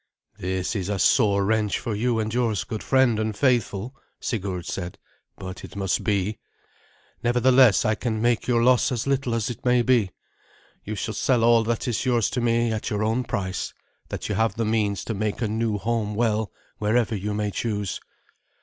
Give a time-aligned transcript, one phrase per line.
[0.39, 4.97] "This is a sore wrench for you and yours, good friend and faithful," Sigurd said,
[5.37, 6.39] "but it must be.
[7.23, 10.09] Nevertheless I can make your loss as little as it may be.
[10.83, 13.75] You shall sell all that is yours to me at your own price,
[14.09, 17.51] that you may have the means to make a new home well, wherever you may
[17.51, 18.01] choose."